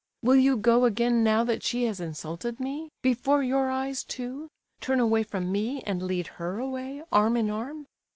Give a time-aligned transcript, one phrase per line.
[0.23, 4.99] Will you go again now that she has insulted me, before your eyes, too; turn
[4.99, 7.85] away from me and lead her away, arm in arm?